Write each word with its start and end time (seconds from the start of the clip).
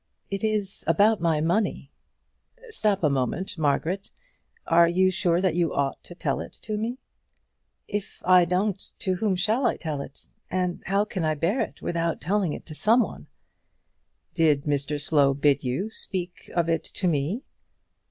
"It 0.31 0.43
is 0.43 0.83
about 0.87 1.21
my 1.21 1.41
money." 1.41 1.91
"Stop 2.71 3.03
a 3.03 3.07
moment, 3.09 3.55
Margaret. 3.55 4.09
Are 4.65 4.87
you 4.87 5.11
sure 5.11 5.39
that 5.39 5.53
you 5.53 5.75
ought 5.75 6.03
to 6.05 6.15
tell 6.15 6.39
it 6.39 6.53
to 6.63 6.75
me?" 6.75 6.97
"If 7.87 8.23
I 8.25 8.45
don't, 8.45 8.81
to 8.97 9.13
whom 9.17 9.35
shall 9.35 9.67
I 9.67 9.77
tell 9.77 10.01
it? 10.01 10.25
And 10.49 10.81
how 10.87 11.05
can 11.05 11.23
I 11.23 11.35
bear 11.35 11.61
it 11.61 11.83
without 11.83 12.19
telling 12.19 12.51
it 12.53 12.65
to 12.65 12.73
some 12.73 13.01
one?" 13.01 13.27
"Did 14.33 14.63
Mr 14.63 14.99
Slow 14.99 15.35
bid 15.35 15.63
you 15.63 15.91
speak 15.91 16.49
of 16.55 16.67
it 16.67 16.83
to 16.83 17.07
me?" 17.07 17.43